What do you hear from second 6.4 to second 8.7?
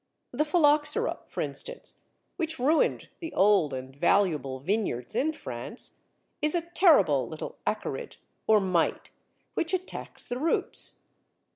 is a terrible little acarid, or